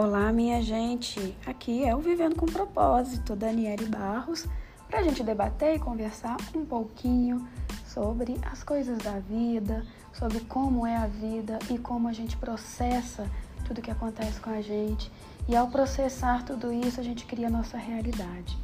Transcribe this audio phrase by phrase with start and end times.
[0.00, 1.36] Olá, minha gente.
[1.44, 4.46] Aqui é o Vivendo com Propósito, Daniele Barros,
[4.86, 7.48] para a gente debater e conversar um pouquinho
[7.84, 13.28] sobre as coisas da vida, sobre como é a vida e como a gente processa
[13.66, 15.10] tudo que acontece com a gente.
[15.48, 18.56] E ao processar tudo isso, a gente cria a nossa realidade.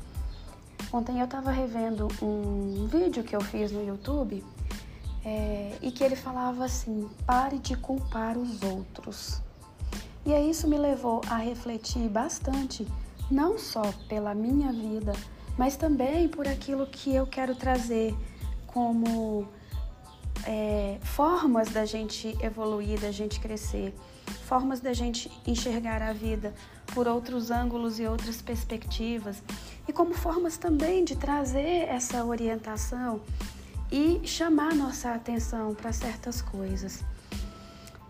[0.93, 4.45] Ontem eu estava revendo um vídeo que eu fiz no YouTube
[5.25, 9.43] é, e que ele falava assim: pare de culpar os outros.
[10.27, 12.87] E aí isso me levou a refletir bastante,
[13.31, 15.13] não só pela minha vida,
[15.59, 18.15] mas também por aquilo que eu quero trazer
[18.67, 19.47] como
[20.47, 23.95] é, formas da gente evoluir, da gente crescer,
[24.47, 26.55] formas da gente enxergar a vida
[26.95, 29.43] por outros ângulos e outras perspectivas,
[29.87, 33.21] e como formas também de trazer essa orientação
[33.93, 37.05] e chamar nossa atenção para certas coisas.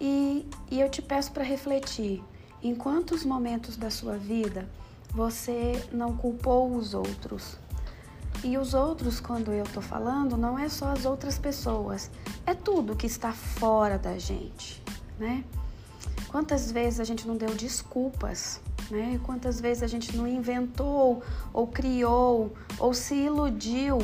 [0.01, 2.23] E, e eu te peço para refletir:
[2.63, 4.69] em quantos momentos da sua vida
[5.13, 7.57] você não culpou os outros?
[8.43, 12.11] E os outros, quando eu estou falando, não é só as outras pessoas,
[12.47, 14.83] é tudo que está fora da gente,
[15.19, 15.45] né?
[16.29, 19.19] Quantas vezes a gente não deu desculpas, né?
[19.23, 21.23] Quantas vezes a gente não inventou
[21.53, 23.99] ou criou ou se iludiu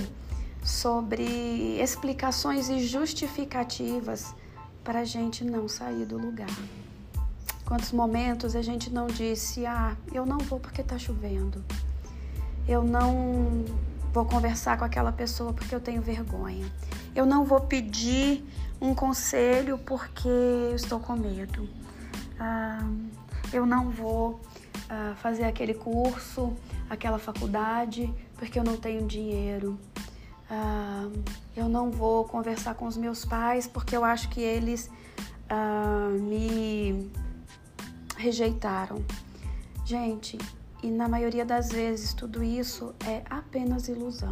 [0.62, 4.34] sobre explicações e justificativas
[4.84, 6.48] para a gente não sair do lugar.
[7.64, 11.64] Quantos momentos a gente não disse: Ah, eu não vou porque está chovendo.
[12.66, 13.64] Eu não
[14.12, 16.70] vou conversar com aquela pessoa porque eu tenho vergonha.
[17.14, 18.44] Eu não vou pedir
[18.80, 21.68] um conselho porque eu estou com medo.
[22.38, 22.80] Ah,
[23.52, 24.40] eu não vou
[24.88, 26.52] ah, fazer aquele curso,
[26.88, 29.78] aquela faculdade porque eu não tenho dinheiro.
[30.50, 31.08] Ah,
[31.56, 34.90] eu não vou conversar com os meus pais porque eu acho que eles
[35.48, 37.10] ah, me
[38.16, 39.04] rejeitaram.
[39.84, 40.36] Gente,
[40.82, 44.30] e na maioria das vezes tudo isso é apenas ilusão.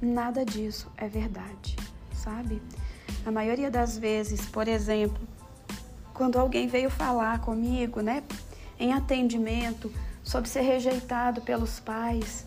[0.00, 1.76] Nada disso é verdade,
[2.14, 2.62] sabe?
[3.24, 5.20] Na maioria das vezes, por exemplo,
[6.14, 8.22] quando alguém veio falar comigo, né,
[8.78, 9.92] em atendimento,
[10.22, 12.46] sobre ser rejeitado pelos pais,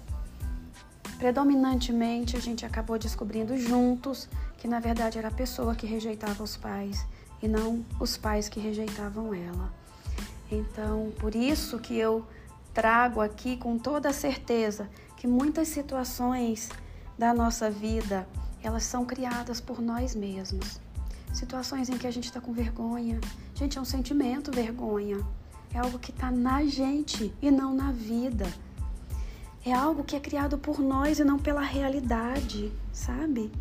[1.19, 6.55] Predominantemente, a gente acabou descobrindo juntos que na verdade era a pessoa que rejeitava os
[6.55, 7.05] pais
[7.41, 9.69] e não os pais que rejeitavam ela.
[10.49, 12.25] Então, por isso que eu
[12.73, 16.69] trago aqui com toda certeza que muitas situações
[17.17, 18.25] da nossa vida,
[18.63, 20.79] elas são criadas por nós mesmos.
[21.33, 23.19] Situações em que a gente está com vergonha.
[23.53, 25.17] Gente, é um sentimento vergonha.
[25.73, 28.47] É algo que está na gente e não na vida.
[29.65, 33.51] É algo que é criado por nós e não pela realidade, sabe?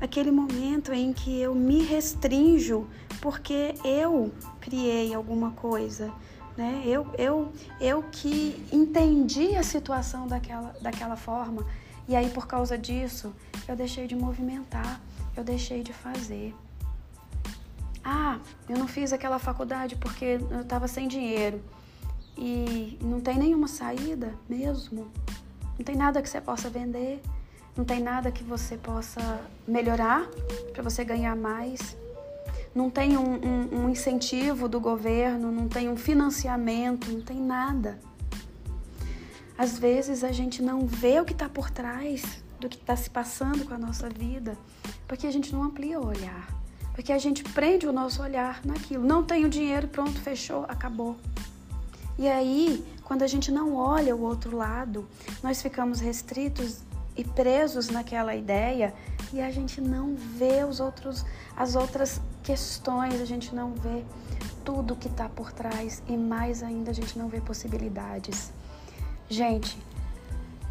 [0.00, 2.86] Aquele momento em que eu me restrinjo
[3.20, 6.12] porque eu criei alguma coisa,
[6.56, 6.82] né?
[6.86, 11.64] Eu, eu, eu que entendi a situação daquela, daquela forma
[12.08, 13.32] e aí por causa disso
[13.68, 15.00] eu deixei de movimentar,
[15.36, 16.54] eu deixei de fazer.
[18.02, 21.62] Ah, eu não fiz aquela faculdade porque eu estava sem dinheiro
[22.36, 25.08] e não tem nenhuma saída mesmo.
[25.78, 27.20] Não tem nada que você possa vender,
[27.76, 30.28] não tem nada que você possa melhorar
[30.72, 31.96] para você ganhar mais.
[32.74, 37.98] Não tem um, um, um, incentivo do governo, não tem um financiamento, não tem nada.
[39.56, 43.10] Às vezes a gente não vê o que está por trás do que está se
[43.10, 44.56] passando com a nossa vida,
[45.06, 46.48] porque a gente não amplia o olhar,
[46.94, 49.04] porque a gente prende o nosso olhar naquilo.
[49.04, 51.16] Não tenho dinheiro, pronto, fechou, acabou.
[52.22, 55.08] E aí, quando a gente não olha o outro lado,
[55.42, 56.78] nós ficamos restritos
[57.16, 58.94] e presos naquela ideia
[59.32, 64.04] e a gente não vê os outros, as outras questões, a gente não vê
[64.64, 68.52] tudo que está por trás e mais ainda a gente não vê possibilidades.
[69.28, 69.76] Gente,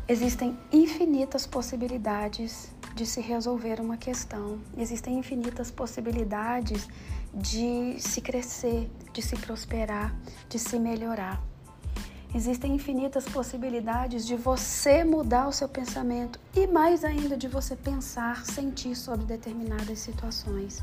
[0.07, 6.87] existem infinitas possibilidades de se resolver uma questão, existem infinitas possibilidades
[7.33, 10.15] de se crescer, de se prosperar,
[10.49, 11.41] de se melhorar.
[12.33, 18.45] Existem infinitas possibilidades de você mudar o seu pensamento e mais ainda de você pensar,
[18.45, 20.81] sentir sobre determinadas situações.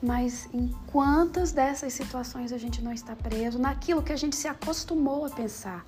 [0.00, 4.46] Mas em quantas dessas situações a gente não está preso naquilo que a gente se
[4.46, 5.84] acostumou a pensar?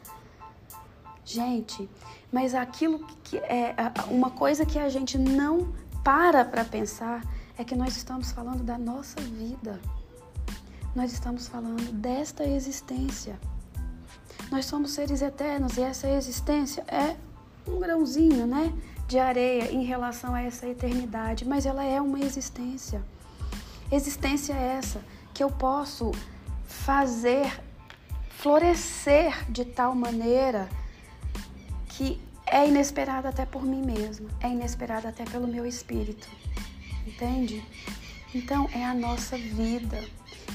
[1.24, 1.88] Gente,
[2.30, 3.74] mas aquilo que é
[4.08, 5.72] uma coisa que a gente não
[6.02, 7.22] para para pensar
[7.56, 9.80] é que nós estamos falando da nossa vida.
[10.94, 13.38] Nós estamos falando desta existência.
[14.50, 17.16] Nós somos seres eternos e essa existência é
[17.66, 18.72] um grãozinho, né,
[19.08, 23.02] de areia em relação a essa eternidade, mas ela é uma existência.
[23.90, 25.00] Existência é essa
[25.32, 26.12] que eu posso
[26.66, 27.50] fazer
[28.28, 30.68] florescer de tal maneira
[31.96, 36.28] que é inesperada até por mim mesma, é inesperada até pelo meu espírito.
[37.06, 37.64] Entende?
[38.34, 40.02] Então é a nossa vida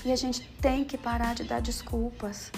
[0.04, 2.52] e a gente tem que parar de dar desculpas.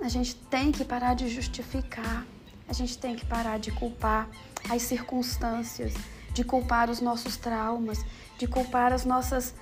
[0.00, 2.26] A gente tem que parar de justificar.
[2.68, 4.28] A gente tem que parar de culpar
[4.68, 5.94] as circunstâncias,
[6.34, 8.04] de culpar os nossos traumas,
[8.36, 9.54] de culpar as nossas,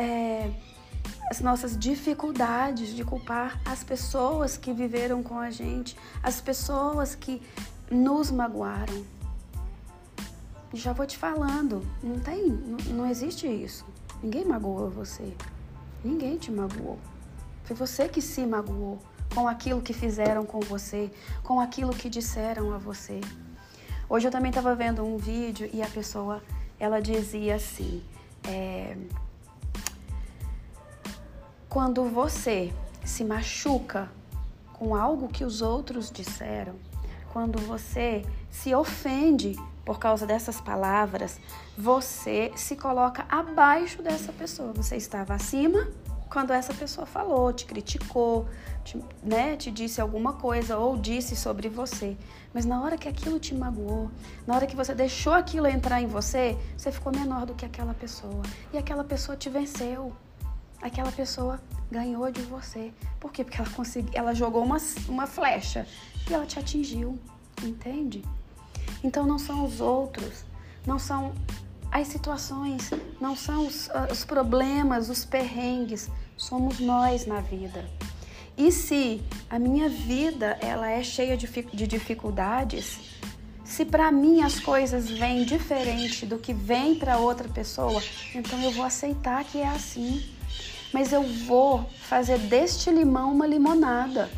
[0.00, 0.50] é,
[1.30, 7.42] as nossas dificuldades, de culpar as pessoas que viveram com a gente, as pessoas que
[7.90, 9.04] nos magoaram.
[10.72, 12.48] Já vou te falando, não tem,
[12.90, 13.84] não, existe isso.
[14.22, 15.32] Ninguém magoou você.
[16.04, 16.98] Ninguém te magoou.
[17.64, 18.98] Foi você que se magoou
[19.34, 21.10] com aquilo que fizeram com você,
[21.42, 23.20] com aquilo que disseram a você.
[24.08, 26.42] Hoje eu também estava vendo um vídeo e a pessoa
[26.78, 28.02] ela dizia assim:
[28.46, 28.96] é,
[31.68, 32.72] quando você
[33.04, 34.10] se machuca
[34.72, 36.74] com algo que os outros disseram,
[37.36, 41.38] quando você se ofende por causa dessas palavras,
[41.76, 44.72] você se coloca abaixo dessa pessoa.
[44.72, 45.86] Você estava acima
[46.30, 48.48] quando essa pessoa falou, te criticou,
[48.82, 52.16] te, né, te disse alguma coisa ou disse sobre você.
[52.54, 54.10] Mas na hora que aquilo te magoou,
[54.46, 57.92] na hora que você deixou aquilo entrar em você, você ficou menor do que aquela
[57.92, 58.40] pessoa.
[58.72, 60.10] E aquela pessoa te venceu.
[60.80, 62.92] Aquela pessoa ganhou de você.
[63.20, 63.44] Por quê?
[63.44, 64.78] Porque ela conseguiu, ela jogou uma,
[65.08, 65.86] uma flecha
[66.28, 67.18] e ela te atingiu.
[67.62, 68.22] Entende?
[69.02, 70.44] Então não são os outros,
[70.86, 71.32] não são
[71.90, 72.90] as situações,
[73.20, 77.84] não são os, ah, os problemas, os perrengues, somos nós na vida.
[78.56, 82.98] E se a minha vida ela é cheia de, de dificuldades,
[83.64, 88.02] se para mim as coisas vêm diferente do que vem para outra pessoa,
[88.34, 90.35] então eu vou aceitar que é assim.
[90.92, 94.30] Mas eu vou fazer deste limão uma limonada.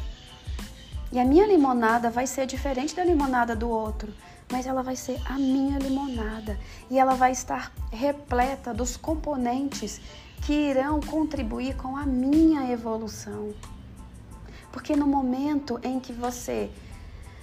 [1.12, 4.12] E a minha limonada vai ser diferente da limonada do outro
[4.50, 6.58] mas ela vai ser a minha limonada
[6.90, 10.00] e ela vai estar repleta dos componentes
[10.42, 13.52] que irão contribuir com a minha evolução.
[14.72, 16.70] Porque no momento em que você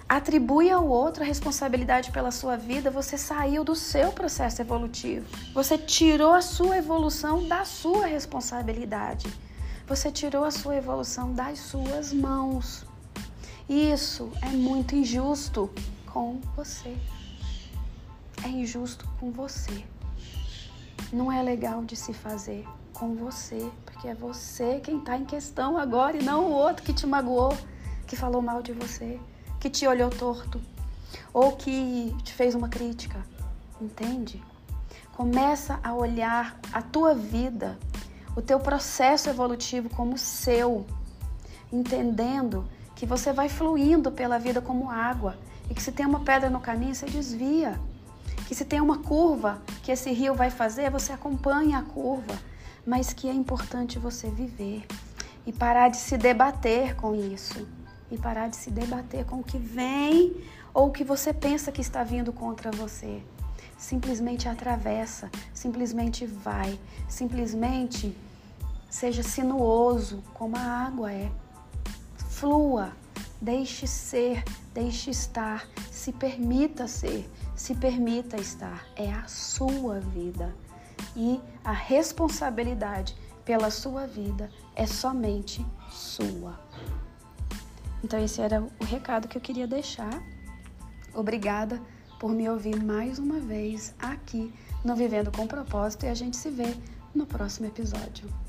[0.08, 5.26] atribui ao outro a responsabilidade pela sua vida, você saiu do seu processo evolutivo.
[5.54, 9.28] Você tirou a sua evolução da sua responsabilidade.
[9.88, 12.86] Você tirou a sua evolução das suas mãos.
[13.68, 15.72] Isso é muito injusto
[16.06, 16.96] com você.
[18.44, 19.84] É injusto com você.
[21.12, 25.78] Não é legal de se fazer com você, porque é você quem está em questão
[25.78, 27.56] agora e não o outro que te magoou,
[28.08, 29.20] que falou mal de você,
[29.66, 30.62] que te olhou torto
[31.34, 33.26] ou que te fez uma crítica.
[33.82, 34.40] Entende?
[35.14, 37.76] Começa a olhar a tua vida,
[38.36, 40.86] o teu processo evolutivo como seu,
[41.74, 45.36] entendendo que você vai fluindo pela vida como água
[45.68, 47.80] e que se tem uma pedra no caminho, você desvia.
[48.48, 52.38] Que se tem uma curva que esse rio vai fazer, você acompanha a curva.
[52.86, 54.86] Mas que é importante você viver
[55.44, 57.68] e parar de se debater com isso.
[58.16, 60.36] E parar de se debater com o que vem
[60.74, 63.22] ou o que você pensa que está vindo contra você.
[63.78, 66.80] Simplesmente atravessa, simplesmente vai,
[67.10, 68.16] simplesmente
[68.90, 71.30] seja sinuoso como a água é.
[72.30, 72.94] Flua,
[73.42, 74.44] Deixe ser,
[74.74, 78.88] deixe estar, se permita ser, se permita estar.
[78.96, 80.56] É a sua vida.
[81.16, 86.60] E a responsabilidade pela sua vida é somente sua.
[88.06, 90.22] Então, esse era o recado que eu queria deixar.
[91.12, 91.82] Obrigada
[92.20, 96.52] por me ouvir mais uma vez aqui no Vivendo com Propósito e a gente se
[96.52, 96.76] vê
[97.16, 98.45] no próximo episódio.